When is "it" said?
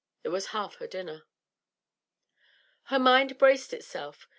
0.23-0.29